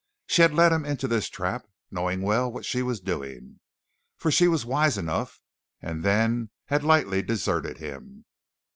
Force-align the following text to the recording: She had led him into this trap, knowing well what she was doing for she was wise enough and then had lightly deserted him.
She 0.25 0.41
had 0.41 0.55
led 0.55 0.71
him 0.71 0.83
into 0.83 1.07
this 1.07 1.29
trap, 1.29 1.67
knowing 1.91 2.23
well 2.23 2.51
what 2.51 2.65
she 2.65 2.81
was 2.81 2.99
doing 2.99 3.59
for 4.17 4.31
she 4.31 4.47
was 4.47 4.65
wise 4.65 4.97
enough 4.97 5.43
and 5.79 6.01
then 6.03 6.49
had 6.65 6.83
lightly 6.83 7.21
deserted 7.21 7.77
him. 7.77 8.25